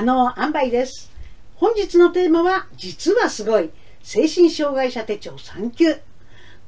[0.00, 1.12] 可能塩梅です
[1.56, 3.68] 本日のテーマは実はすごい。
[4.02, 5.90] 精神障害者手帳3級。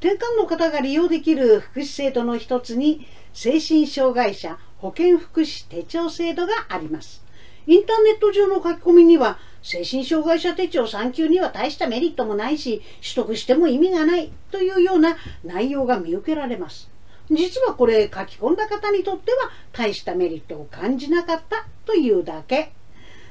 [0.01, 7.25] 転換の方が利用できる福祉制度の一つに精神障害者保健福祉手帳制度があります。
[7.67, 16.91] インターネット上の書き込みには精神障害者手帳3級には大したメリットもないし取得しても意味がないというような内容が見受けられます。
[17.31, 22.75] 実はこれ書き込んだ方にとっては大したメリットを感じなかったというだけ。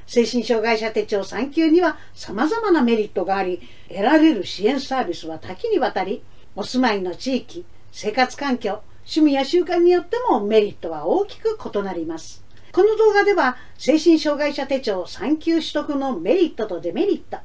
[0.06, 6.22] 精神障害者手帳3級には様々なメリットがあり得られる支援サービスは多岐にわたり
[6.54, 12.44] お住まいの地域生活環境趣味や習慣によってもメリットは大きく異なります。
[12.72, 17.38] この動画では精神障害者手帳3級取得のメリットとデメリット。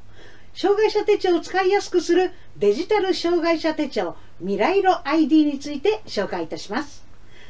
[0.54, 7.07] 障害者手帳を使いやすくするデジタル障害者手帳未来色 ID について紹介いたします。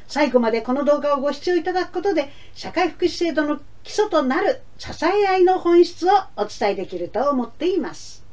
[0.09, 8.25] 最後までこの動画をご視聴いただくことで社会福祉制度の基礎となる支え合いの本質をお伝えできると思っています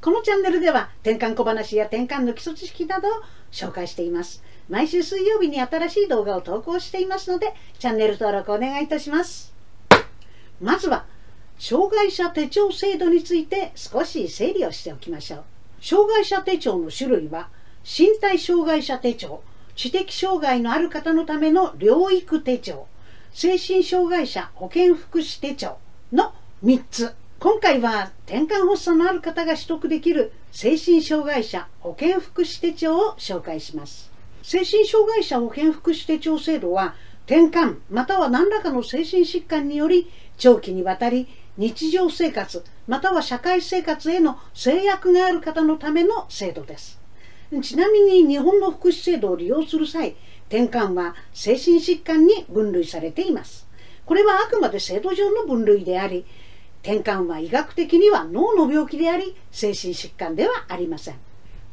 [0.00, 3.10] このチャンネルでは転換小話や転換の基礎知識などを
[3.52, 9.52] 紹介しています毎週水曜日に新しい動画を投稿していますので、チャンネル登録お願いいたします。
[10.60, 11.06] まずは、
[11.58, 15.44] 障害者手帳制度について少し整理をしておきましょう。
[15.82, 17.48] 障害者手帳の種類は、
[17.84, 19.42] 身体障害者手帳、
[19.80, 22.86] 知的障害のある方のための療育手帳、
[23.32, 25.78] 精神障害者保健福祉手帳
[26.12, 27.14] の3つ。
[27.38, 34.12] 今回は転換発作のある方が取得できる精神障害者保健福祉手帳を紹介します。
[34.42, 46.99] 精神障害者保健福祉手帳制度は転換または何らかの精神疾患により長期にわたり日常生活または社会生活への制約がある方のための制度です
[47.62, 50.14] ちなみに日本の福祉制度を利用する際
[50.48, 53.68] 転換は精神疾患に分類されています。
[54.06, 56.24] これはあくまで制度上の分類であり
[56.82, 61.16] 転換は医学的には脳の病気であり精神疾患ではありません。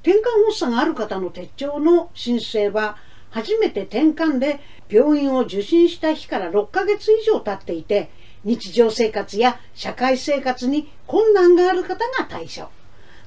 [0.02, 2.98] 転換発作がある方の手帳の申請は
[3.30, 4.60] 初めて転換で
[4.90, 8.10] 病院を受診した日から6ヶ月以上経っていて
[8.44, 12.70] 日常生活や社会生活に困難がある方が対象。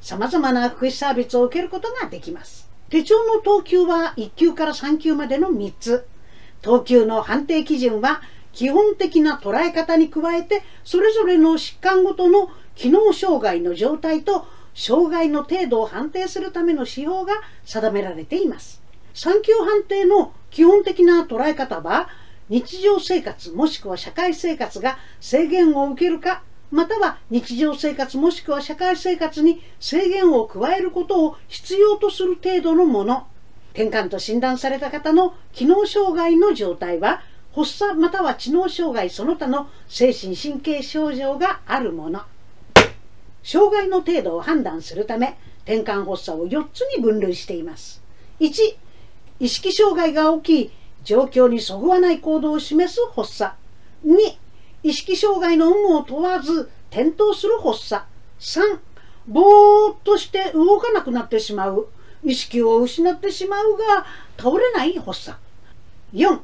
[0.01, 6.07] 様々な福祉サービスを受けることができます手帳の等級は1級から3級までの3つ
[6.63, 8.23] 等級の判定基準は
[8.53, 17.35] 基本的な捉え方に加えてそれぞれの疾患ごとの機能障害の状態と障害の程度を判定するための指標が
[17.65, 18.83] 定められています。
[19.15, 22.09] 3級判定の基本的な捉え方は、
[22.49, 33.27] 日常生活もしくは社会生活が制限を受けるか、または日常生活もしくは社会生活に制限を加えることを必要とする程度のもの。
[33.73, 37.23] 転換と診断された方の機能障害の状態は、
[37.55, 42.23] 発作または知能障害その他の精神神経症状があるもの。
[43.43, 48.03] 障害の程度を判断するため転換発作を4つに分類しています
[48.41, 48.77] 1
[49.39, 50.71] 意識障害が起きい
[51.05, 53.55] 状況にそぐわない行動を示す発作
[54.07, 54.17] 2
[54.83, 58.05] 意識障害の有無を問わず転倒する発作。
[58.39, 58.79] 3
[59.27, 61.89] ぼーっとして動かなくなってしまう。
[62.25, 64.05] 意識を失ってしまうが
[64.37, 65.39] 倒れない発作。
[66.15, 66.41] 4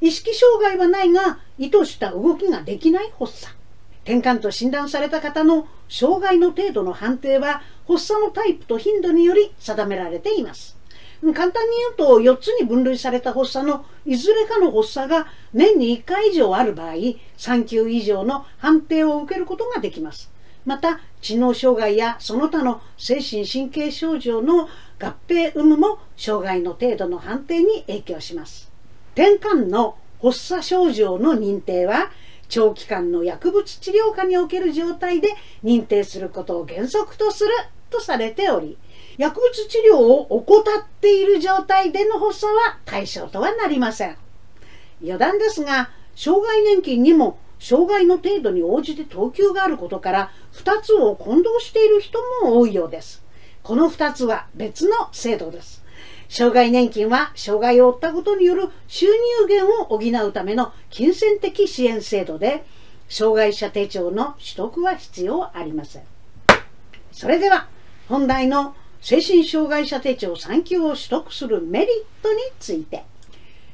[0.00, 3.54] 意識障害はないが意図した動きができない発作。
[4.04, 10.79] 転換と診断された方の障害の程度の判定は発作のタイプと頻度により定められています。
[11.22, 16.94] 簡単に言うと4つに分類された発作のいずれかの発作が年に1回以上ある場合
[17.36, 20.30] 3級以上の判定を受けることができます。
[20.64, 28.70] また知能障害やその他の精神神経症状の合併有無も障害の程度の判定に影響します。
[29.14, 32.10] 転換の発作症状の認定は
[32.48, 35.28] 長期間の薬物治療下における状態で
[35.62, 37.50] 認定することを原則とする
[37.90, 38.78] とされており、
[39.18, 44.16] 薬物治療を怠っている状態での発作は対象とはなりません。
[45.02, 53.22] 余談ですが、障害年金にも障害の程度に応じて等級があることから2つを混同している人も多いようです。
[53.62, 55.80] この2つは別の制度です。
[56.30, 59.12] 障害年金は障害を負ったことによる収入
[59.48, 62.64] 源を補うための金銭的支援制度で
[63.08, 66.02] 障害者手帳の取得は必要ありません
[67.10, 67.68] それでは
[68.10, 71.88] 本題の精神障害者手帳3級を取得するメリッ
[72.20, 73.04] トについて。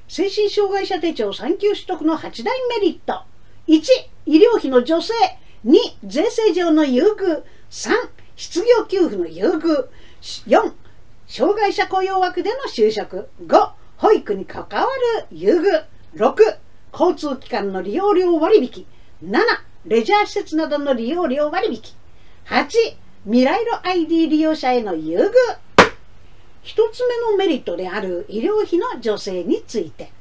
[0.08, 3.22] 精神障害者手帳3級取得の8大メリット。
[3.66, 3.80] 1
[4.26, 5.14] 医療費の助成。
[5.64, 7.44] 2税制上の優遇。
[7.70, 7.92] 3
[8.36, 9.88] 失業給付の優遇。
[10.20, 10.70] 4
[11.26, 13.30] 障害者雇用枠での就職。
[13.40, 14.86] 5保育に関わ
[15.18, 15.84] る優遇。
[16.14, 16.58] 6
[16.92, 18.86] 交通機関の利用料割引。
[19.26, 19.40] 7
[19.86, 21.80] レジャー施設などの利用料割引。
[22.44, 25.32] 8、未来の ID 利用者への優遇。
[26.62, 30.12] 一つ目のメリットである医療費の助成について。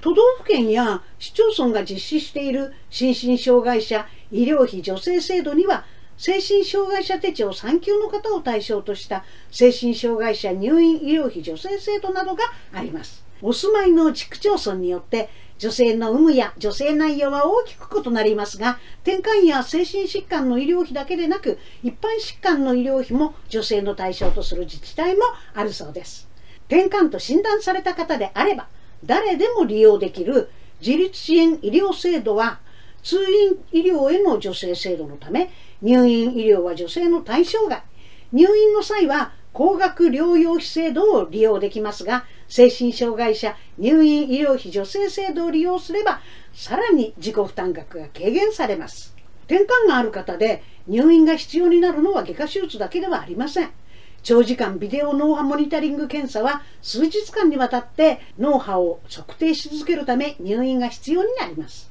[0.00, 5.84] 都道府県や市町村が実施している心身障害者医療費助成制度には
[6.18, 12.42] 精神障害者手帳3級の方を対象とした精神障害者入院医療費助成制度などが
[12.74, 13.21] あります。
[13.42, 15.28] お住まいの地区町村によって
[15.58, 25.22] 女性の有無や女性内容は大きく異なりますが、転換や精神疾患の医療費だけでなく、一般疾患の医療費も女性の対象とする自治体も
[25.54, 26.28] あるそうです。
[26.68, 28.68] 転換と診断された方であれば、
[29.04, 30.50] 誰でも利用できる
[30.80, 32.60] 自立支援医療制度は
[33.02, 35.50] 通院医療への助成制度のため
[35.80, 37.82] 入院医療は女性の対象外
[38.32, 46.20] 入院の際は高額療養費制度を利用できますが精神障害者入院医療費助成制度を利用すれば
[46.52, 49.16] さらに自己負担額が軽減されます
[49.46, 53.70] 転換がある方で入院が必要になるのは外科手術だけではありません
[54.22, 61.90] 長時間ビデオ脳波モニタリング検査は数日間にわたって脳波を測定し続けるため入院が必要になります。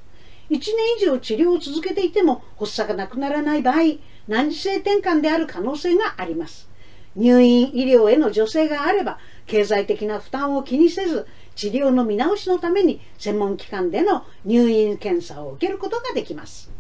[0.50, 3.98] 1年以上治療を続けていても発作がなくならない場合、
[4.28, 6.71] 難治性転換である可能性があります。
[7.16, 16.72] 入院医療への助成があれば、経済的な負担を気にせず、治療の見直しのために専門機関での入院検査を受けることができます。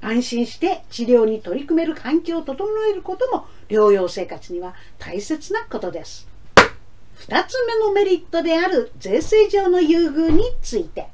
[0.00, 6.28] 安心して治療に取り組める環境を整えることも療養生活には大切なことです。
[7.18, 11.08] 2つ目のメリットである税制上の優遇について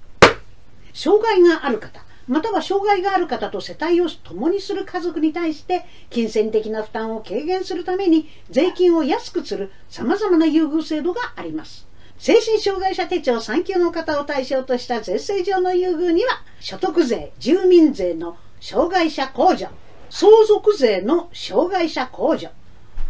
[0.92, 11.88] 障害がある方または障害がある方と世帯を共にする家族に対して金銭的な負担を軽減するために税金を安くする様々な優遇制度があります。
[12.18, 19.66] 精神障害者手帳3級の方を対象とした税制上の優遇には所得税、住民税の障害者控除、
[20.08, 22.50] 相続税の障害者控除、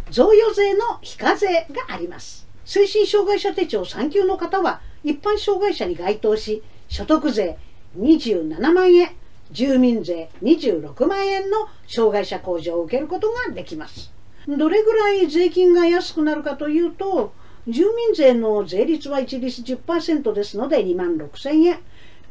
[0.09, 2.47] 贈与税の非課税があります。
[2.65, 7.57] 精神障害者手帳3級の方は一般障害者に該当し、所得税
[7.97, 9.11] 27万円、
[9.51, 14.11] 住民税26万円の障害者控除を受けることができます。
[14.47, 17.33] どれぐらい税金が安くなるかというと、
[17.67, 21.79] 住民税の税率は一律10%ですので2万6000円。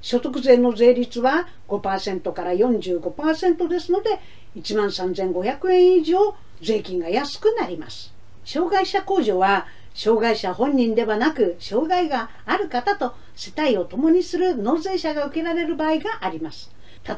[0.03, 4.19] 所得税の税率は5%から45%ですので
[4.57, 8.13] 1万3500円以上税金が安くなります。
[8.45, 16.71] 障害者控除は障害者本人ではなく障害がある方と世帯を共にする納税者が受けられる場合があります。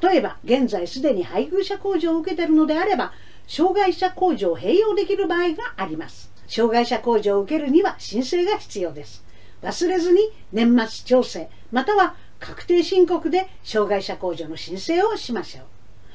[0.03, 3.13] 例えば現在すでに配偶者控除を受けているのであれば
[3.47, 6.33] 障害者控除を併用できる場合があります。
[6.47, 9.25] 障害者控除を受けるには申請が必要です。
[9.63, 15.65] 忘れずに年末調整または確定申告で障害者控除の申請をしましょう。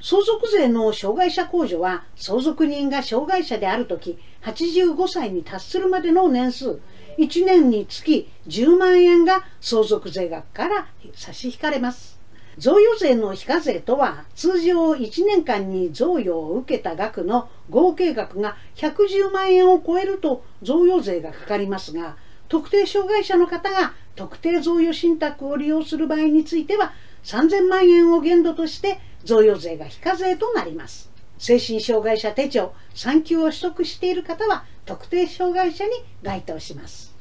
[0.01, 6.79] 相続税の障害者控除は相続人が障害者であるとき85歳に達するまでの年数
[7.17, 12.17] 1年につき10万円が相続税額から差し引かれます。
[12.57, 22.17] 贈与税の非課税とは通常1年間に贈与を受けた額の合計額が110万円を超えると贈与税がかかりますが
[22.49, 26.91] 特定障害者の方が特定贈与信託を利用する場合については
[27.23, 31.09] 3000万円を限度として贈与税が非課税となります。
[31.37, 37.15] 精神障害者手帳3級を取得している方は特定障害者に該当します。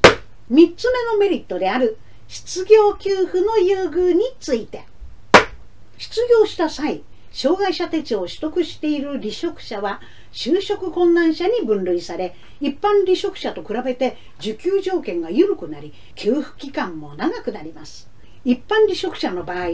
[0.51, 4.83] 3つ目のメリットである失業給付の優遇について
[5.97, 10.01] 失業した際障害者手帳を取得している離職者は
[10.31, 18.09] 就職困難者に分類され一般離職者と比べて受給条件が緩くなり給付期間も長くなります
[18.45, 19.67] 一般離職者の場合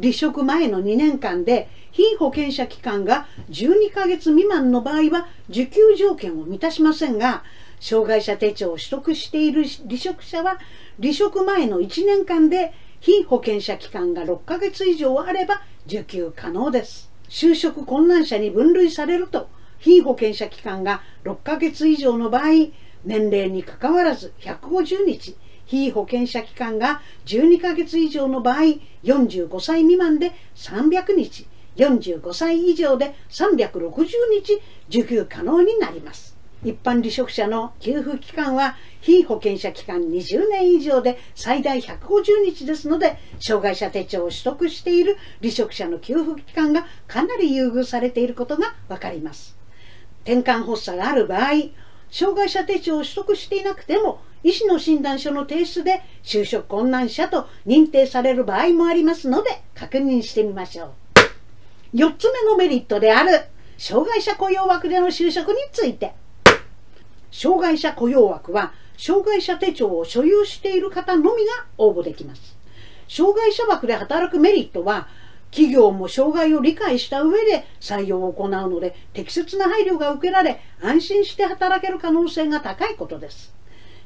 [0.00, 7.42] 離職前の2年間で非保険者期間が12ヶ月未満の場合は受給条件を満たしませんが
[7.80, 10.58] 障害者手帳を取得している離職者は
[11.00, 17.10] 離職前の1年間で非保険者期間が6ヶ月以上あれば受給可能です。
[17.30, 22.70] 就職困難者に分類されると非保険者期間が6ヶ月以上の場合
[23.04, 25.36] 年齢にかかわらず150日
[25.70, 31.46] 非保険者期間が12ヶ月以上の場合45歳未満で300日
[31.76, 33.80] 45歳以上で360
[34.32, 36.36] 日受給可能になります。
[36.64, 49.56] 一般離職者の給付期間は非保険者期間20年以上で最大150日ですので障害者手帳を取得している離職者の給付期間がかなり優遇されていることがわかります。
[50.24, 51.52] 転換発作がある場合
[52.10, 60.90] 障害者手帳を取得していなくても医師の診断書の提出で就職困難者と認定される場合もありますので確認してみましょう。
[61.94, 63.30] 4つ目のメリットである
[63.76, 66.14] 障害者雇用枠での就職について。
[67.32, 72.56] 障害者雇用枠は障害者手帳を所有している方のみが応募できます。
[73.08, 75.08] 障害者枠で働くメリットは
[75.50, 83.52] 企業も障害を理解した上で採用を行うので適切な配慮が受けられ安心して働ける可能性が高いことです。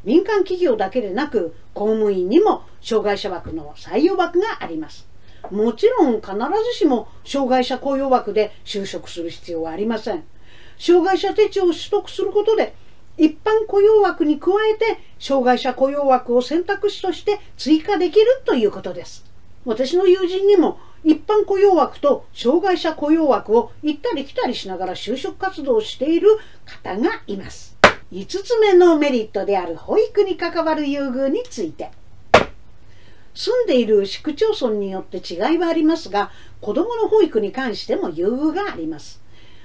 [0.05, 5.07] 民間企業だけでなく公務員にも障害者枠の採用枠があります。
[5.51, 6.33] もちろん必
[6.73, 10.25] ずしも障害者雇用枠で就職する必要はありません。
[10.79, 12.75] 障害者手帳を取得することで
[13.17, 19.25] 一般雇用枠に加えて障害者雇用枠を選択肢として追加できるということです。
[19.65, 26.29] 私の友人にも一般雇用枠と障害者雇用枠を行ったり来たりしながら就職活動をしている
[26.65, 27.77] 方がいます。
[28.11, 31.91] 5つ目のメリットである保育に関わる優遇について。
[33.35, 36.31] 住んでいる市区町村によって違いはありますが
[36.61, 39.21] 子どもの保育に関しても優遇があります。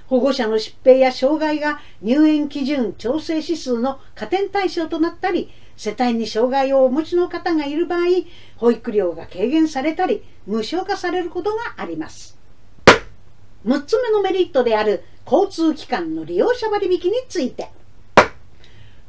[0.08, 5.48] 保護者の疾病や障害が入園基準調整指数の加点対象となったり
[5.80, 8.00] 世帯に障害をお持ちの方がいる場合
[8.58, 12.38] 保育料が軽減されたり無償化されることがあります。
[13.64, 17.70] 6つ目のメリットである交通機関の利用者割引について。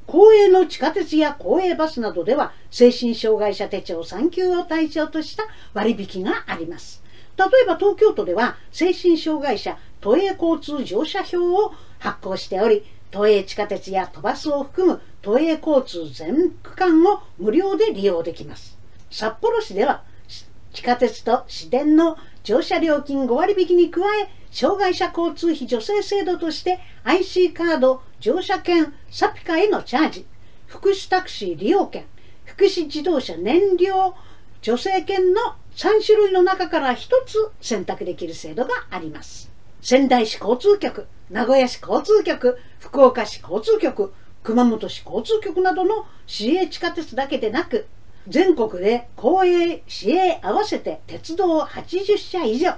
[0.07, 7.03] 公営の地下鉄や公営バスなどでは精神障害者手帳3級を対象とした割引があります。
[7.37, 18.77] 例えば東京都では精神障害者都営交通乗車票を発行しており都営地下鉄や都バスを含む都営交通全区間を無料で利用できます。
[19.11, 20.03] 札幌市では
[20.73, 30.25] 地下鉄と市電の乗車料金5割引きに加え障害者交通費助成制度として IC カード乗車券サピカへのチャージ
[30.67, 32.05] 福祉タクシー利用券
[32.45, 34.15] 福祉自動車燃料
[34.61, 39.50] 助成券の3種類の中から1つ選択できる制度があります。
[39.83, 47.87] 仙台市交通局名古屋市交通局福岡市交通局熊本市交通局などの市営地下鉄だけでなく
[48.27, 52.75] 全国で公営市営合わせて鉄道80社以上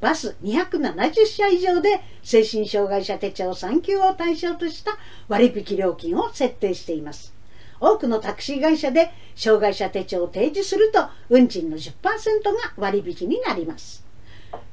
[0.00, 4.96] バス270社以上で精神障害者手帳3級を対象とした
[5.28, 7.34] 割引料金を設定しています。
[7.80, 14.07] 多くのタクシー会社で障害者手帳を提示すると運賃の10%が割引になります。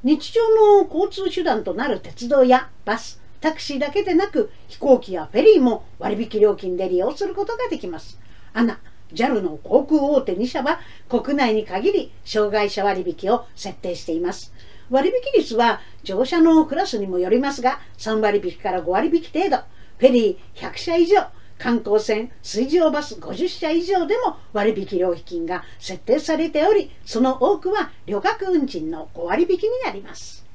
[0.03, 0.41] 日常
[0.82, 8.20] の交通手段となる鉄道やバスタクシーだけでなく飛行機やフェリーも割引料金で利用することができます。
[8.53, 8.77] ANA
[9.13, 10.79] JAL の航空大手2社は
[11.10, 14.53] 国内に限り障害者割引を設定しています。
[14.89, 19.63] 割引率は乗車のクラスにもよりますが3割引から5割引程度。
[19.98, 21.27] フェリー100社以上。
[21.58, 30.46] 観光船水上バス50社以上でも割引料金が設定されておりその多くは旅客運賃の5割引になります。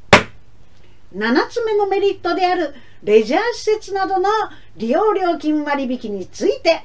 [1.15, 4.29] 7つ目のメリットであるレジャー施設などの
[4.77, 6.85] 利用料金割引について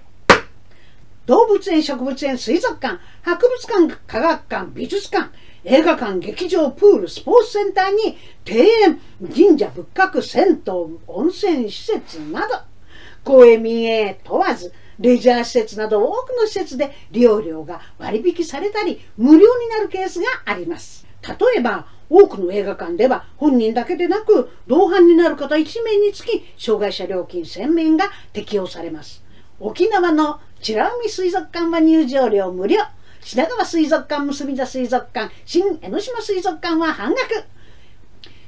[1.27, 5.29] 動物園植物園水族館博物館科学館美術館
[5.63, 8.17] 映画館劇場プールスポーツセンターに
[8.47, 8.99] 庭園
[9.33, 12.74] 神社仏閣銭湯温泉施設など。
[13.25, 21.05] 公営民営問わずレジャー施設など多くの施設で利用料が割引されたり無料になるケースがあります。
[21.27, 29.23] 例えば多くの映画館では本人だけでなく同伴になる方1名につき障害者料金1000円が適用されます。
[29.59, 32.79] 沖縄の美ら海水族館は入場料無料。
[33.21, 37.43] 品川水族館結田水族館新江ノ島水族館は半額。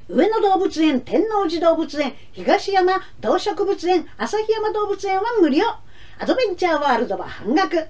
[0.10, 5.66] 上野動物園天王寺動物園東山動植物園旭山動物園は無料。
[6.18, 7.90] アドベンチャーワールドは半額。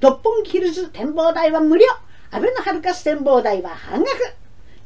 [0.00, 1.84] 六本木ヒルズ展望台は無料。
[2.30, 4.08] アベノハルカス展望台は半額。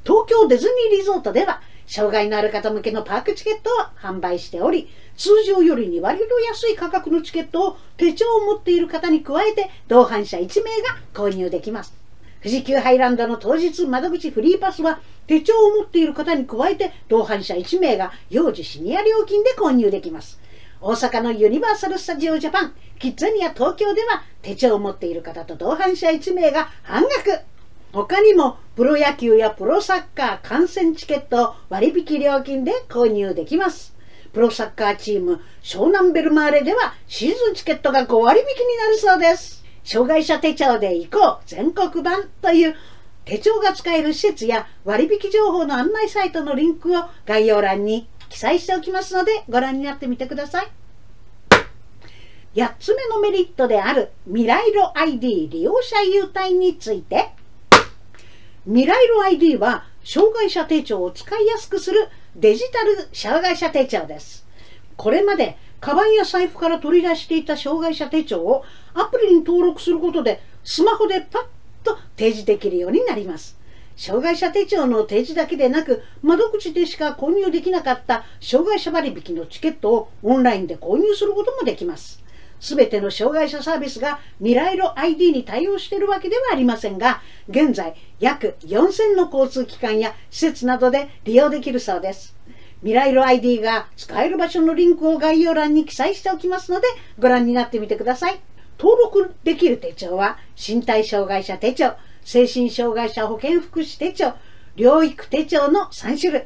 [0.04, 12.01] 東京ディズニーリゾートでは障害のある方向けのパークチケットを販売しており通常より2割ほど安い価格のチケットを手帳を持っている方に加えて同伴者1名が購入できます。
[12.42, 20.40] 富士急ハイランドの当日窓口フリーパスは手帳を持っている方に加えて同伴者1名が幼児シニア料金で購入できます。
[20.80, 27.42] 大阪のユニバーサル・スタジオ・ジャパンキッザニア東京では手帳を持っている方と同伴者1名が半額。
[27.92, 33.94] 他にもプロ野球やプロサッカー観戦チケットを割引料金で購入できます。
[34.32, 39.61] プロサッカーチーム湘南ベルマーレではシーズンチケットが5割引きになるそうです。
[39.84, 42.76] 障害者手帳で行こう全国版という
[43.24, 50.68] 手帳が使える施設や割引情報の案内サイトのリンクを概要欄に記載しておきますのでご覧になってみてください。
[52.54, 57.30] 8つ目のメリットである未来路 ID 利用者優待について
[58.66, 64.46] 未来路 ID は障害者手帳を使いやすくするデジタル障害者手帳です。
[64.96, 71.42] これまでカバンや財布から取り出していた障害者手帳をアプリに登録することでスマホでパッ
[71.82, 73.58] と提示できるようになります。
[73.96, 82.22] 障害者手帳の提示だけでなく窓口でしか購入できなかった障害者割引のチケットをオンラインで購入することもできます。
[82.60, 92.36] すべての障害者サービスが未来色 ID に対応しているわけではありませんが、現在約4000の交通機関や施設などで利用できるそうです。
[92.82, 98.40] 未来色 ID が使える場所のリンクを概要欄に記載しておきますので、ご覧になってみてください。
[98.76, 101.92] 登録できる手帳は、身体障害者手帳、
[102.24, 104.34] 精神障害者保健福祉手帳、
[104.74, 106.42] 療育手帳の3種類。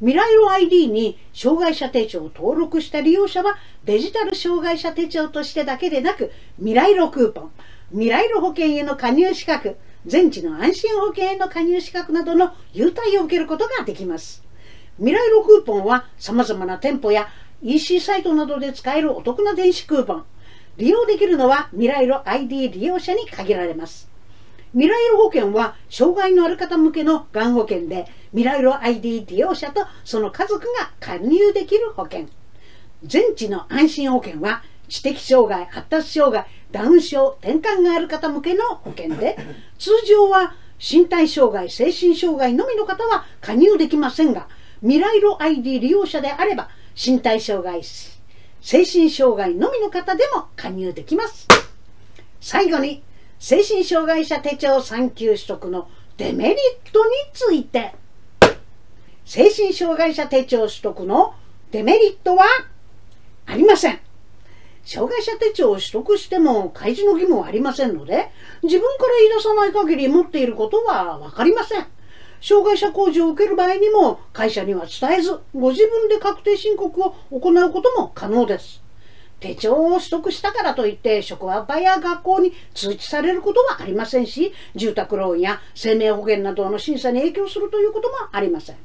[0.00, 7.50] 未来色 ID に障害者手帳を登録した利用者はデジタル障害者手帳としてだけでなく未来色クーポン、
[7.90, 14.45] 未来色保険への加入資格、全治の安心保険への加入資格などの優待を受けることができます。
[14.98, 17.28] 未来色クーポンは様々な店舗や
[17.62, 20.24] EC サイトなどで使えるお得な電子クーポン。
[20.78, 24.16] 利用できるのは未来色 ID 利用者に限られます。
[24.72, 32.26] 未来色保険は障害のある方向けのがん保険で未来色 ID 利用者とその家族が加入できる保険
[33.02, 39.38] 全治の安心保険は知的障害発達障害ダウン症転換がある方向けの保険で
[39.78, 44.46] 通常は身体障害精神障害のみの方は加入できませんが
[44.82, 47.82] 未来色 ID 利用者であれば身体障害
[48.60, 51.46] 精神障害のみの方でも加入できます。
[52.40, 53.02] 最後に
[53.38, 57.94] 精神障害者手帳3級取得のデメリットについて。
[59.24, 61.34] 精神障害者手帳取得の
[61.72, 62.44] デメリットは
[63.44, 64.00] ありません。
[64.84, 68.30] 障害者手帳を取得しても開示の義務はありませんので
[68.62, 71.86] 自分から言い出さない限り持っていることは分かりません。
[72.40, 78.82] 障害者控除を受ける場合にも会社には伝えずご自分で確定申告を行うことも可能です。
[79.40, 88.76] 手帳を取得したからといって職場や学校に通知されることはありませんし住宅ローンや生命保険などの審査に影響するということもありません。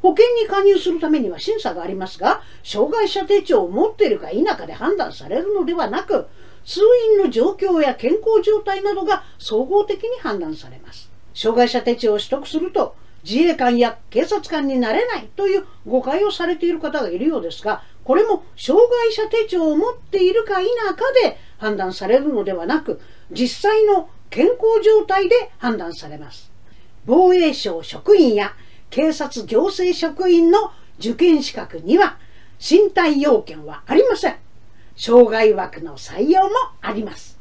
[0.00, 6.26] 保険に加入するためには審査がありますが障害者手帳を持っているか否かで判断されるのではなく
[6.64, 6.80] 通
[7.12, 11.09] 院の状況や健康状態などが総合的に判断されます。
[11.34, 20.66] 障害者手帳を取得すると自衛官や警察官になれないという誤解をされている方がいるようですがこれも障害者手帳を持っているか否
[20.96, 26.50] かで判断されるのではなく実際の健康状態で判断されます。
[27.04, 28.54] 防衛省職員や
[28.90, 32.18] 警察行政職員の受験資格には
[32.60, 34.36] 身体要件はありません。
[34.96, 37.38] 障害枠の採用もあります。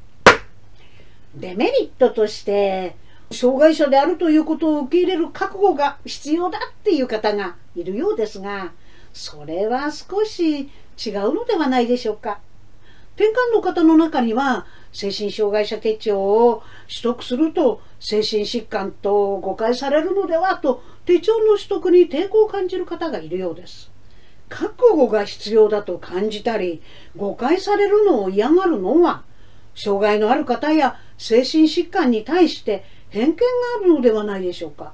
[1.35, 2.95] デメリットとして
[3.31, 8.71] 障害者であるということを受け入れる覚悟が必要だっていう方がいるようですが
[9.13, 10.69] それは少し
[11.05, 12.39] 違うのではないでしょうか。
[13.15, 23.91] 転換の方の中には精神障害者手帳を取得すると精神疾患と誤解されるのではと手帳の取得に抵抗を感じる方がいるようです。
[24.47, 26.81] 覚悟が必要だと感じたり
[27.15, 29.23] 誤解されるのを嫌がるのは
[29.75, 33.43] 障害のある方や精神疾患に対して偏見が
[33.81, 34.93] あるのではないでしょうか。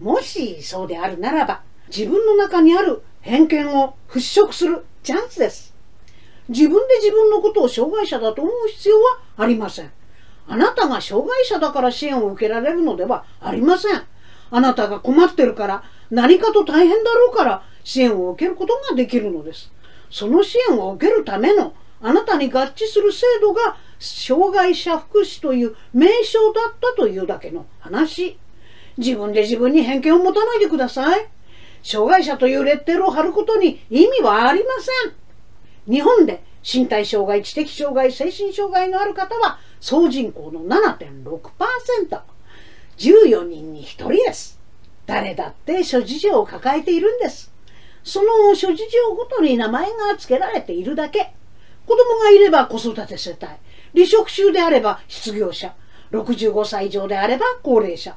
[0.00, 5.74] もしそうであるならば自分の中にある偏見を払拭するチャンスです。
[6.48, 9.90] 自分で自分のことを障害者だと思う必要はありません。
[10.48, 14.02] あなたが障害者だから支援を受けられるのではありません。
[14.50, 19.72] あなたが困ってるから何かと大変だろうから支援を受けることができるのです。
[20.10, 28.38] その支援を受けるためのあなたに合致する制度が障害者福祉という名称だったというだけの話。
[28.98, 31.28] 自分で自分に偏見を持たないでください。
[31.82, 35.92] 障害者というレッテルを貼ることに意味はありません。
[35.92, 42.20] 日本で身体障害、知的障害、精神障害のある方は総人口の7.6%。
[42.98, 44.58] 14人に1人です。
[45.06, 47.52] 誰だって諸事情を抱えているんです。
[48.02, 51.32] その諸事情ごとに名前が付けられているだけ。
[51.86, 53.46] 子供がいれば子育て世帯。
[53.96, 55.74] 離職中であれば失業者。
[56.12, 58.14] 65歳以上であれば高齢者。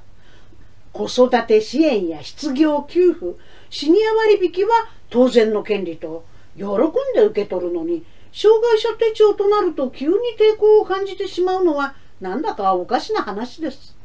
[0.92, 3.38] 子育て支援や失業給付、
[3.70, 6.26] シニア割引は当然の権利と
[6.58, 6.68] 喜ん
[7.16, 13.96] で受け取るのに障害者手帳となると急に抵抗を感じてしまうのはなんだかおかしな話です。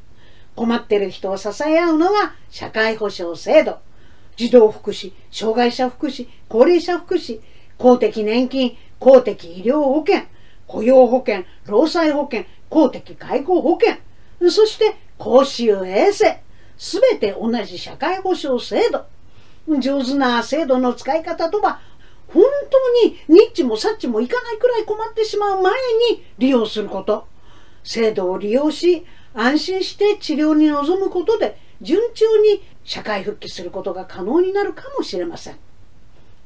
[0.55, 3.79] 困ってる人を支え合うのは社会保障制度、
[4.37, 7.41] 児童福祉、障害者福祉、高齢者福祉、
[7.77, 10.23] 公的年金、公的医療保険、
[10.67, 13.97] 雇用保険、労災保険、公的介護保険、
[14.51, 16.41] そして公衆衛生、
[16.77, 19.05] すべて同じ社会保障制度。
[19.81, 21.81] 上手な制度の使い方とは、
[22.29, 25.73] 本当にニッチもサッチもいかないくらい困ってしまう前
[26.11, 27.27] に利用すること。
[27.85, 35.57] 制度を利用し、安心して治療に臨むことで、順調に社会復帰することが可能になるかもしれません。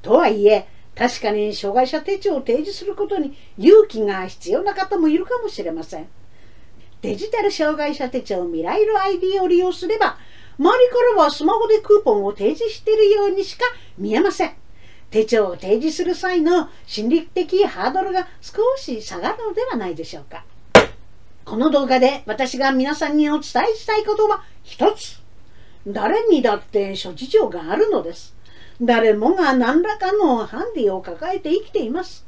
[0.02, 0.68] とはいえ、
[0.98, 6.08] 確かに障害者手帳を提示することに勇気が必要な方もいるかもしれません。
[7.02, 10.18] デジタル障害者手帳未来の ID を利用すれば、
[10.58, 13.64] 周りからはスマホでクーポンを提示しているようにしか
[13.96, 14.56] 見えません。
[15.10, 20.44] 手帳を提示する際の心理的ハードルが少し下がるのではないでしょうか。
[21.44, 25.22] この動画で私が皆さんにお伝えしたいことは一つ。
[25.86, 28.34] 誰にだって諸事情があるのです。
[28.80, 32.26] 誰もが何らかのハンディを抱えて生きています。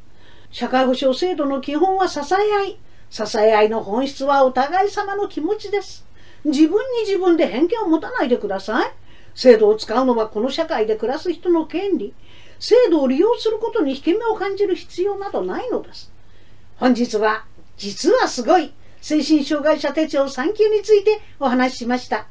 [0.50, 2.78] 社会保障制度の基本は支え合い。
[3.08, 6.06] 支え合いの本質はお互い様の気持ちです。
[6.44, 8.90] 自分に自分で偏見を持たないでください。
[9.34, 12.14] 制度を使うのはこの社会で暮らす人の権利。
[12.58, 16.12] 制度を利用することに引け目を感じる必要などないのです。
[16.76, 17.44] 本日は、
[17.76, 22.26] 実はすごい精神障害者手帳3級についてお話ししました。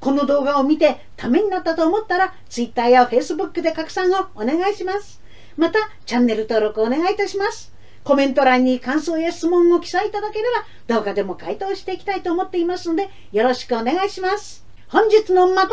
[0.00, 5.20] この動画を見てためになったと思ったら Twitter や Facebook で拡散をお願いします。
[5.56, 7.72] またチャンネル登録お願いいたします。
[8.04, 10.44] コメント欄に感想や質問を記載いただけれ
[10.88, 14.66] ば動画でも回答していきたいと思っていますのでよろしくお願いします。
[14.88, 15.70] 本日のまと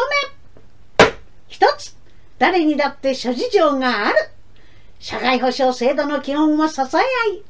[0.99, 1.11] め
[1.47, 1.97] 一つ
[2.39, 4.15] 誰にだって諸事情がある
[4.99, 6.99] 社会保障制度の基本は支え合
[7.35, 7.43] い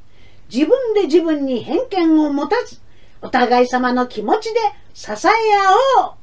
[0.52, 2.80] 自分で自分に偏見を持たず
[3.22, 4.60] お互い様の気持ちで
[4.94, 5.16] 支え
[6.00, 6.14] 合おう